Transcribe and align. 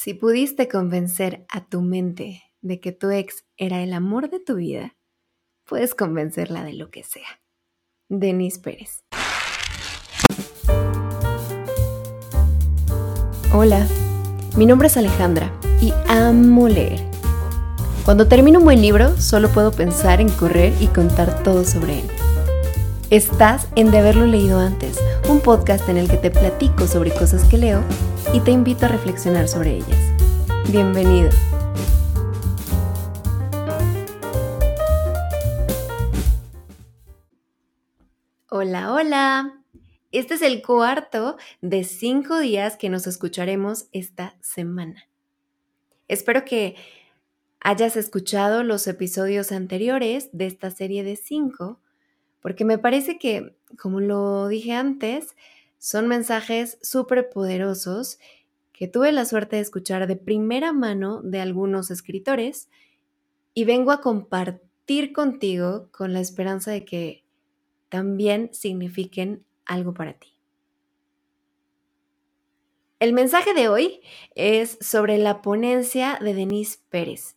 Si 0.00 0.14
pudiste 0.14 0.68
convencer 0.68 1.44
a 1.48 1.68
tu 1.68 1.80
mente 1.80 2.44
de 2.60 2.78
que 2.78 2.92
tu 2.92 3.10
ex 3.10 3.44
era 3.56 3.82
el 3.82 3.92
amor 3.92 4.30
de 4.30 4.38
tu 4.38 4.54
vida, 4.54 4.94
puedes 5.64 5.96
convencerla 5.96 6.62
de 6.62 6.74
lo 6.74 6.88
que 6.92 7.02
sea. 7.02 7.26
Denise 8.08 8.60
Pérez. 8.60 9.00
Hola, 13.52 13.88
mi 14.56 14.66
nombre 14.66 14.86
es 14.86 14.96
Alejandra 14.96 15.52
y 15.82 15.92
amo 16.06 16.68
leer. 16.68 17.00
Cuando 18.04 18.28
termino 18.28 18.60
un 18.60 18.66
buen 18.66 18.80
libro, 18.80 19.16
solo 19.16 19.48
puedo 19.48 19.72
pensar 19.72 20.20
en 20.20 20.28
correr 20.28 20.72
y 20.80 20.86
contar 20.86 21.42
todo 21.42 21.64
sobre 21.64 22.02
él. 22.02 22.06
Estás 23.10 23.66
en 23.74 23.90
De 23.90 23.98
haberlo 23.98 24.26
leído 24.26 24.60
antes, 24.60 25.00
un 25.28 25.40
podcast 25.40 25.88
en 25.88 25.96
el 25.96 26.08
que 26.08 26.18
te 26.18 26.30
platico 26.30 26.86
sobre 26.86 27.10
cosas 27.10 27.42
que 27.48 27.58
leo 27.58 27.82
y 28.32 28.40
te 28.40 28.50
invito 28.50 28.86
a 28.86 28.88
reflexionar 28.88 29.48
sobre 29.48 29.76
ellas. 29.76 30.12
Bienvenido. 30.70 31.30
Hola, 38.50 38.92
hola. 38.92 39.62
Este 40.10 40.34
es 40.34 40.42
el 40.42 40.62
cuarto 40.62 41.36
de 41.60 41.84
cinco 41.84 42.38
días 42.38 42.76
que 42.76 42.88
nos 42.88 43.06
escucharemos 43.06 43.88
esta 43.92 44.36
semana. 44.40 45.08
Espero 46.08 46.44
que 46.44 46.76
hayas 47.60 47.96
escuchado 47.96 48.62
los 48.62 48.86
episodios 48.86 49.52
anteriores 49.52 50.30
de 50.32 50.46
esta 50.46 50.70
serie 50.70 51.04
de 51.04 51.16
cinco, 51.16 51.80
porque 52.40 52.64
me 52.64 52.78
parece 52.78 53.18
que, 53.18 53.56
como 53.78 54.00
lo 54.00 54.48
dije 54.48 54.72
antes, 54.72 55.36
son 55.78 56.08
mensajes 56.08 56.78
súper 56.82 57.30
poderosos 57.30 58.18
que 58.72 58.88
tuve 58.88 59.10
la 59.12 59.24
suerte 59.24 59.56
de 59.56 59.62
escuchar 59.62 60.06
de 60.06 60.16
primera 60.16 60.72
mano 60.72 61.20
de 61.22 61.40
algunos 61.40 61.90
escritores 61.90 62.68
y 63.54 63.64
vengo 63.64 63.90
a 63.90 64.00
compartir 64.00 65.12
contigo 65.12 65.88
con 65.90 66.12
la 66.12 66.20
esperanza 66.20 66.70
de 66.70 66.84
que 66.84 67.24
también 67.88 68.50
signifiquen 68.52 69.44
algo 69.64 69.94
para 69.94 70.12
ti. 70.12 70.28
El 73.00 73.12
mensaje 73.12 73.54
de 73.54 73.68
hoy 73.68 74.00
es 74.34 74.76
sobre 74.80 75.18
la 75.18 75.40
ponencia 75.40 76.18
de 76.20 76.34
Denise 76.34 76.78
Pérez. 76.88 77.36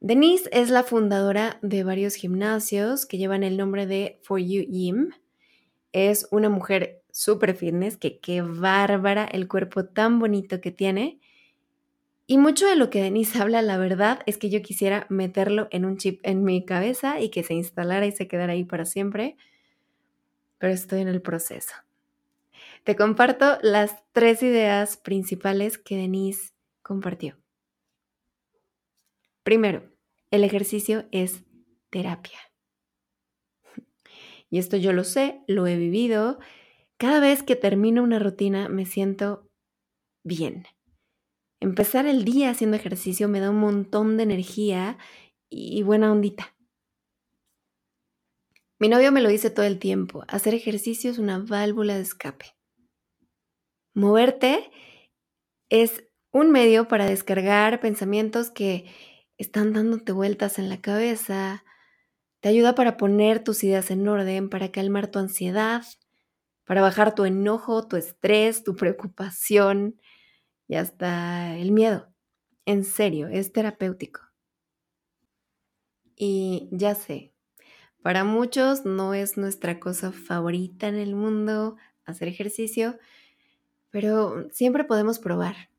Denise 0.00 0.48
es 0.52 0.70
la 0.70 0.82
fundadora 0.82 1.58
de 1.62 1.84
varios 1.84 2.14
gimnasios 2.14 3.06
que 3.06 3.18
llevan 3.18 3.42
el 3.42 3.56
nombre 3.56 3.86
de 3.86 4.20
For 4.22 4.38
You 4.38 4.64
Gym 4.70 5.12
es 5.94 6.26
una 6.32 6.50
mujer 6.50 7.02
súper 7.12 7.54
fitness, 7.54 7.96
que 7.96 8.18
qué 8.18 8.42
bárbara 8.42 9.24
el 9.24 9.46
cuerpo 9.46 9.84
tan 9.86 10.18
bonito 10.18 10.60
que 10.60 10.72
tiene. 10.72 11.20
Y 12.26 12.36
mucho 12.36 12.66
de 12.66 12.74
lo 12.74 12.90
que 12.90 13.00
Denise 13.00 13.38
habla, 13.40 13.62
la 13.62 13.78
verdad, 13.78 14.20
es 14.26 14.36
que 14.36 14.50
yo 14.50 14.60
quisiera 14.60 15.06
meterlo 15.08 15.68
en 15.70 15.84
un 15.84 15.96
chip 15.96 16.20
en 16.24 16.42
mi 16.42 16.64
cabeza 16.66 17.20
y 17.20 17.30
que 17.30 17.44
se 17.44 17.54
instalara 17.54 18.06
y 18.06 18.12
se 18.12 18.26
quedara 18.26 18.54
ahí 18.54 18.64
para 18.64 18.84
siempre, 18.84 19.36
pero 20.58 20.72
estoy 20.72 21.00
en 21.00 21.08
el 21.08 21.22
proceso. 21.22 21.74
Te 22.82 22.96
comparto 22.96 23.58
las 23.62 24.02
tres 24.12 24.42
ideas 24.42 24.96
principales 24.96 25.78
que 25.78 25.96
Denise 25.96 26.50
compartió. 26.82 27.38
Primero, 29.44 29.84
el 30.32 30.42
ejercicio 30.42 31.06
es 31.12 31.44
terapia. 31.90 32.38
Y 34.54 34.58
esto 34.58 34.76
yo 34.76 34.92
lo 34.92 35.02
sé, 35.02 35.42
lo 35.48 35.66
he 35.66 35.76
vivido. 35.76 36.38
Cada 36.96 37.18
vez 37.18 37.42
que 37.42 37.56
termino 37.56 38.04
una 38.04 38.20
rutina 38.20 38.68
me 38.68 38.86
siento 38.86 39.50
bien. 40.22 40.64
Empezar 41.58 42.06
el 42.06 42.24
día 42.24 42.50
haciendo 42.50 42.76
ejercicio 42.76 43.28
me 43.28 43.40
da 43.40 43.50
un 43.50 43.58
montón 43.58 44.16
de 44.16 44.22
energía 44.22 44.96
y 45.50 45.82
buena 45.82 46.12
ondita. 46.12 46.54
Mi 48.78 48.88
novio 48.88 49.10
me 49.10 49.22
lo 49.22 49.28
dice 49.28 49.50
todo 49.50 49.66
el 49.66 49.80
tiempo, 49.80 50.22
hacer 50.28 50.54
ejercicio 50.54 51.10
es 51.10 51.18
una 51.18 51.40
válvula 51.40 51.96
de 51.96 52.02
escape. 52.02 52.54
Moverte 53.92 54.70
es 55.68 56.04
un 56.30 56.52
medio 56.52 56.86
para 56.86 57.06
descargar 57.06 57.80
pensamientos 57.80 58.52
que 58.52 58.88
están 59.36 59.72
dándote 59.72 60.12
vueltas 60.12 60.60
en 60.60 60.68
la 60.68 60.80
cabeza, 60.80 61.64
te 62.44 62.50
ayuda 62.50 62.74
para 62.74 62.98
poner 62.98 63.42
tus 63.42 63.64
ideas 63.64 63.90
en 63.90 64.06
orden, 64.06 64.50
para 64.50 64.70
calmar 64.70 65.10
tu 65.10 65.18
ansiedad, 65.18 65.82
para 66.64 66.82
bajar 66.82 67.14
tu 67.14 67.24
enojo, 67.24 67.88
tu 67.88 67.96
estrés, 67.96 68.62
tu 68.62 68.76
preocupación 68.76 69.98
y 70.68 70.74
hasta 70.74 71.56
el 71.56 71.72
miedo. 71.72 72.12
En 72.66 72.84
serio, 72.84 73.28
es 73.28 73.50
terapéutico. 73.50 74.20
Y 76.16 76.68
ya 76.70 76.94
sé, 76.94 77.32
para 78.02 78.24
muchos 78.24 78.84
no 78.84 79.14
es 79.14 79.38
nuestra 79.38 79.80
cosa 79.80 80.12
favorita 80.12 80.86
en 80.86 80.96
el 80.96 81.14
mundo 81.14 81.76
hacer 82.04 82.28
ejercicio, 82.28 82.98
pero 83.88 84.50
siempre 84.52 84.84
podemos 84.84 85.18
probar. 85.18 85.70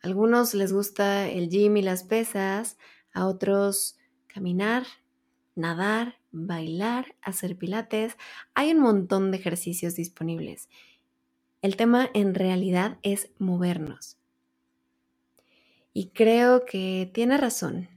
A 0.00 0.06
algunos 0.06 0.54
les 0.54 0.72
gusta 0.72 1.28
el 1.28 1.50
gym 1.50 1.76
y 1.76 1.82
las 1.82 2.02
pesas, 2.02 2.78
a 3.12 3.26
otros 3.26 3.98
caminar, 4.36 4.84
nadar, 5.54 6.18
bailar, 6.30 7.14
hacer 7.22 7.56
pilates. 7.56 8.18
Hay 8.52 8.70
un 8.72 8.80
montón 8.80 9.30
de 9.30 9.38
ejercicios 9.38 9.94
disponibles. 9.94 10.68
El 11.62 11.76
tema 11.76 12.10
en 12.12 12.34
realidad 12.34 12.98
es 13.02 13.30
movernos. 13.38 14.18
Y 15.94 16.08
creo 16.10 16.66
que 16.66 17.10
tiene 17.14 17.38
razón. 17.38 17.88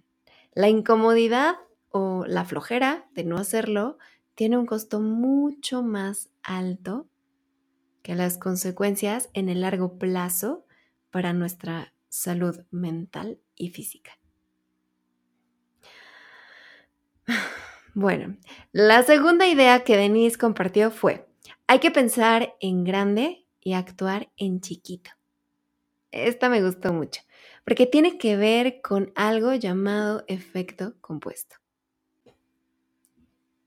La 0.53 0.69
incomodidad 0.69 1.57
o 1.89 2.23
la 2.25 2.45
flojera 2.45 3.09
de 3.15 3.25
no 3.25 3.35
hacerlo 3.35 3.97
tiene 4.33 4.57
un 4.57 4.65
costo 4.65 5.01
mucho 5.01 5.83
más 5.83 6.29
alto 6.41 7.09
que 8.01 8.15
las 8.15 8.37
consecuencias 8.37 9.29
en 9.33 9.49
el 9.49 9.59
largo 9.59 9.97
plazo 9.99 10.65
para 11.11 11.33
nuestra 11.33 11.93
salud 12.07 12.61
mental 12.71 13.41
y 13.57 13.71
física. 13.71 14.11
Bueno, 17.95 18.37
la 18.71 19.03
segunda 19.03 19.47
idea 19.47 19.83
que 19.83 19.97
Denise 19.97 20.37
compartió 20.37 20.91
fue, 20.91 21.27
hay 21.67 21.79
que 21.79 21.91
pensar 21.91 22.55
en 22.59 22.83
grande 22.83 23.45
y 23.61 23.73
actuar 23.73 24.31
en 24.37 24.61
chiquito. 24.61 25.11
Esta 26.11 26.49
me 26.49 26.63
gustó 26.63 26.93
mucho, 26.93 27.21
porque 27.65 27.85
tiene 27.85 28.17
que 28.17 28.37
ver 28.37 28.81
con 28.81 29.11
algo 29.15 29.53
llamado 29.53 30.23
efecto 30.27 30.95
compuesto. 31.01 31.57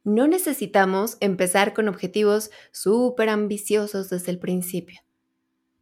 No 0.05 0.27
necesitamos 0.27 1.17
empezar 1.21 1.75
con 1.75 1.89
objetivos 1.89 2.51
súper 2.73 3.29
ambiciosos 3.29 4.09
desde 4.11 4.33
el 4.33 4.39
principio. 4.39 5.01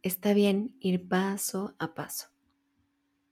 Está 0.03 0.33
bien 0.33 0.75
ir 0.79 1.07
paso 1.07 1.75
a 1.79 1.93
paso. 1.93 2.27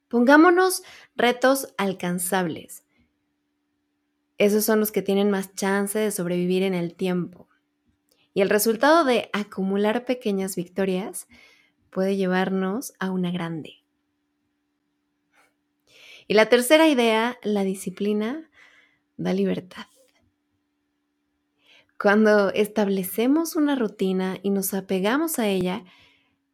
Pongámonos 0.07 0.81
retos 1.15 1.73
alcanzables 1.77 2.83
esos 4.39 4.63
son 4.63 4.79
los 4.79 4.94
que 4.94 5.01
tienen 5.01 5.29
más 5.29 5.53
chance 5.53 6.00
de 6.00 6.11
sobrevivir 6.11 6.63
en 6.63 6.73
el 6.73 6.95
tiempo. 6.95 7.50
Y 8.33 8.41
el 8.41 8.50
resultado 8.50 9.03
de 9.03 9.29
acumular 9.33 10.05
pequeñas 10.05 10.55
victorias 10.55 11.27
puede 11.89 12.16
llevarnos 12.16 12.94
a 13.00 13.11
una 13.11 13.31
grande. 13.31 13.83
Y 16.25 16.35
la 16.35 16.45
tercera 16.45 16.88
idea, 16.88 17.38
la 17.44 17.66
disciplina, 17.66 18.50
da 19.17 19.33
libertad. 19.33 19.88
Cuando 22.01 22.50
establecemos 22.51 23.57
una 23.57 23.75
rutina 23.75 24.38
y 24.41 24.51
nos 24.51 24.73
apegamos 24.73 25.38
a 25.38 25.50
ella, 25.50 25.83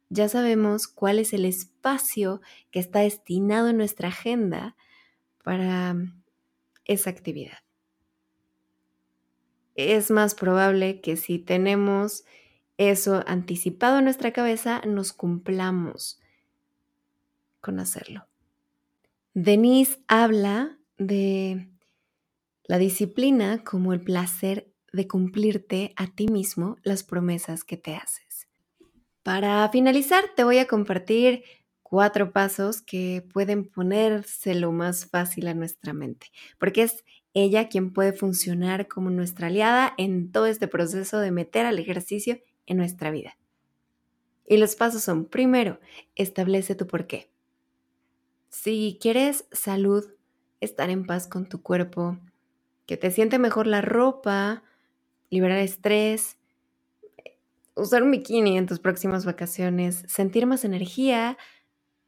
ya 0.08 0.28
sabemos 0.28 0.88
cuál 0.88 1.20
es 1.20 1.32
el 1.32 1.44
espacio 1.44 2.40
que 2.72 2.80
está 2.80 3.00
destinado 3.00 3.68
en 3.68 3.76
nuestra 3.76 4.08
agenda 4.08 4.74
para 5.44 5.94
esa 6.84 7.10
actividad 7.10 7.65
es 9.76 10.10
más 10.10 10.34
probable 10.34 11.00
que 11.00 11.16
si 11.16 11.38
tenemos 11.38 12.24
eso 12.78 13.22
anticipado 13.26 13.98
en 13.98 14.04
nuestra 14.04 14.32
cabeza, 14.32 14.82
nos 14.86 15.12
cumplamos 15.12 16.20
con 17.60 17.80
hacerlo. 17.80 18.26
Denise 19.34 19.98
habla 20.08 20.78
de 20.98 21.68
la 22.64 22.78
disciplina 22.78 23.62
como 23.64 23.92
el 23.92 24.02
placer 24.02 24.72
de 24.92 25.06
cumplirte 25.06 25.92
a 25.96 26.06
ti 26.06 26.26
mismo 26.28 26.76
las 26.82 27.02
promesas 27.02 27.64
que 27.64 27.76
te 27.76 27.96
haces. 27.96 28.48
Para 29.22 29.68
finalizar, 29.68 30.24
te 30.36 30.44
voy 30.44 30.58
a 30.58 30.66
compartir 30.66 31.44
cuatro 31.82 32.32
pasos 32.32 32.80
que 32.80 33.26
pueden 33.32 33.68
ponérselo 33.68 34.72
más 34.72 35.06
fácil 35.06 35.48
a 35.48 35.54
nuestra 35.54 35.92
mente, 35.92 36.28
porque 36.58 36.82
es 36.82 37.04
ella 37.38 37.68
quien 37.68 37.92
puede 37.92 38.14
funcionar 38.14 38.88
como 38.88 39.10
nuestra 39.10 39.48
aliada 39.48 39.92
en 39.98 40.32
todo 40.32 40.46
este 40.46 40.68
proceso 40.68 41.18
de 41.18 41.30
meter 41.30 41.66
al 41.66 41.78
ejercicio 41.78 42.40
en 42.64 42.78
nuestra 42.78 43.10
vida. 43.10 43.36
Y 44.46 44.56
los 44.56 44.74
pasos 44.74 45.02
son, 45.02 45.26
primero, 45.26 45.78
establece 46.14 46.74
tu 46.74 46.86
por 46.86 47.06
qué. 47.06 47.28
Si 48.48 48.96
quieres 49.02 49.44
salud, 49.52 50.06
estar 50.60 50.88
en 50.88 51.04
paz 51.04 51.28
con 51.28 51.46
tu 51.46 51.60
cuerpo, 51.60 52.16
que 52.86 52.96
te 52.96 53.10
siente 53.10 53.38
mejor 53.38 53.66
la 53.66 53.82
ropa, 53.82 54.62
liberar 55.28 55.58
estrés, 55.58 56.38
usar 57.74 58.02
un 58.02 58.12
bikini 58.12 58.56
en 58.56 58.66
tus 58.66 58.78
próximas 58.78 59.26
vacaciones, 59.26 60.04
sentir 60.08 60.46
más 60.46 60.64
energía, 60.64 61.36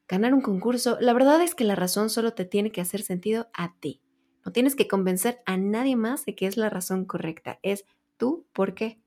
ganar 0.08 0.32
un 0.32 0.40
concurso, 0.40 0.96
la 1.02 1.12
verdad 1.12 1.42
es 1.42 1.54
que 1.54 1.64
la 1.64 1.74
razón 1.74 2.08
solo 2.08 2.32
te 2.32 2.46
tiene 2.46 2.72
que 2.72 2.80
hacer 2.80 3.02
sentido 3.02 3.48
a 3.52 3.74
ti. 3.78 4.00
No 4.48 4.52
tienes 4.52 4.74
que 4.74 4.88
convencer 4.88 5.42
a 5.44 5.58
nadie 5.58 5.94
más 5.94 6.24
de 6.24 6.34
que 6.34 6.46
es 6.46 6.56
la 6.56 6.70
razón 6.70 7.04
correcta. 7.04 7.58
Es 7.62 7.84
tú 8.16 8.46
por 8.54 8.72
qué. 8.72 8.98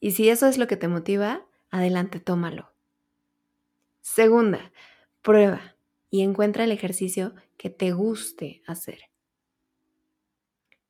Y 0.00 0.10
si 0.10 0.28
eso 0.28 0.48
es 0.48 0.58
lo 0.58 0.66
que 0.66 0.76
te 0.76 0.88
motiva, 0.88 1.46
adelante, 1.70 2.18
tómalo. 2.18 2.72
Segunda, 4.00 4.72
prueba 5.22 5.76
y 6.10 6.22
encuentra 6.22 6.64
el 6.64 6.72
ejercicio 6.72 7.36
que 7.56 7.70
te 7.70 7.92
guste 7.92 8.64
hacer. 8.66 9.02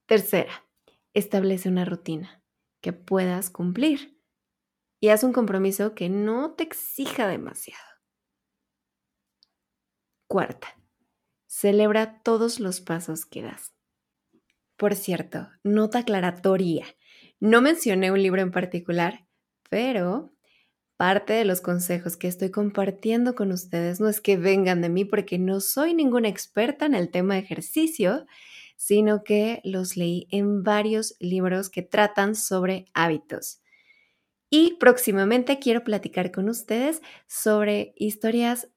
Tercera, 0.06 0.64
establece 1.12 1.68
una 1.68 1.84
rutina 1.84 2.42
que 2.80 2.94
puedas 2.94 3.50
cumplir 3.50 4.18
y 5.00 5.08
haz 5.08 5.22
un 5.22 5.34
compromiso 5.34 5.94
que 5.94 6.08
no 6.08 6.52
te 6.52 6.64
exija 6.64 7.28
demasiado. 7.28 7.84
Cuarta, 10.28 10.81
celebra 11.52 12.22
todos 12.22 12.60
los 12.60 12.80
pasos 12.80 13.26
que 13.26 13.42
das. 13.42 13.74
Por 14.78 14.96
cierto, 14.96 15.50
nota 15.62 15.98
aclaratoria. 15.98 16.86
No 17.40 17.60
mencioné 17.60 18.10
un 18.10 18.22
libro 18.22 18.40
en 18.40 18.50
particular, 18.50 19.26
pero 19.68 20.32
parte 20.96 21.34
de 21.34 21.44
los 21.44 21.60
consejos 21.60 22.16
que 22.16 22.26
estoy 22.26 22.50
compartiendo 22.50 23.34
con 23.34 23.52
ustedes 23.52 24.00
no 24.00 24.08
es 24.08 24.22
que 24.22 24.38
vengan 24.38 24.80
de 24.80 24.88
mí 24.88 25.04
porque 25.04 25.38
no 25.38 25.60
soy 25.60 25.92
ninguna 25.92 26.28
experta 26.28 26.86
en 26.86 26.94
el 26.94 27.10
tema 27.10 27.34
de 27.34 27.40
ejercicio, 27.40 28.26
sino 28.76 29.22
que 29.22 29.60
los 29.62 29.98
leí 29.98 30.26
en 30.30 30.62
varios 30.62 31.16
libros 31.20 31.68
que 31.68 31.82
tratan 31.82 32.34
sobre 32.34 32.86
hábitos. 32.94 33.60
Y 34.48 34.78
próximamente 34.80 35.58
quiero 35.58 35.84
platicar 35.84 36.32
con 36.32 36.48
ustedes 36.48 37.02
sobre 37.26 37.92
historias 37.96 38.68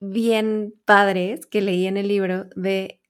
bien 0.00 0.74
padres 0.84 1.46
que 1.46 1.60
leí 1.60 1.86
en 1.86 1.96
el 1.96 2.08
libro 2.08 2.46
de 2.56 3.00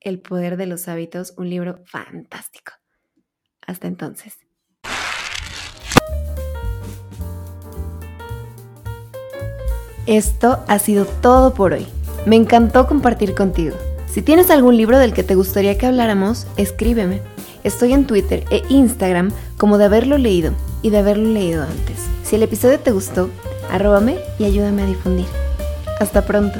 El 0.00 0.20
poder 0.20 0.56
de 0.56 0.66
los 0.66 0.88
hábitos, 0.88 1.34
un 1.36 1.50
libro 1.50 1.80
fantástico. 1.84 2.72
Hasta 3.66 3.86
entonces. 3.86 4.38
Esto 10.06 10.64
ha 10.66 10.78
sido 10.78 11.04
todo 11.04 11.54
por 11.54 11.72
hoy. 11.72 11.86
Me 12.26 12.36
encantó 12.36 12.86
compartir 12.86 13.34
contigo. 13.34 13.76
Si 14.08 14.22
tienes 14.22 14.50
algún 14.50 14.76
libro 14.76 14.98
del 14.98 15.12
que 15.12 15.22
te 15.22 15.36
gustaría 15.36 15.78
que 15.78 15.86
habláramos, 15.86 16.46
escríbeme. 16.56 17.22
Estoy 17.62 17.92
en 17.92 18.06
Twitter 18.06 18.44
e 18.50 18.62
Instagram 18.70 19.30
como 19.56 19.78
de 19.78 19.84
haberlo 19.84 20.18
leído 20.18 20.52
y 20.82 20.90
de 20.90 20.98
haberlo 20.98 21.28
leído 21.28 21.62
antes. 21.62 22.08
Si 22.24 22.36
el 22.36 22.42
episodio 22.42 22.80
te 22.80 22.90
gustó, 22.90 23.30
arróbame 23.70 24.18
y 24.38 24.44
ayúdame 24.44 24.82
a 24.82 24.86
difundir. 24.86 25.26
Hasta 26.00 26.22
pronto. 26.22 26.58